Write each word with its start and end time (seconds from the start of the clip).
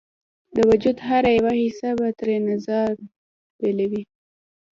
د 0.55 0.57
وجود 0.69 0.97
هره 1.07 1.29
یوه 1.39 1.53
حصه 1.61 1.89
به 1.99 2.07
ترېنه 2.19 2.55
ځان 2.65 2.95
بیلوي 3.59 4.03